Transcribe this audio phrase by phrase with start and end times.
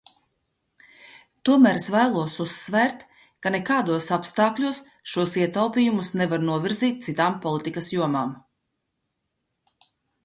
[1.49, 3.03] Tomēr es vēlos uzsvērt,
[3.47, 4.79] ka nekādos apstākļos
[5.13, 8.33] šos ietaupījumus nevar novirzīt citām politikas jomām.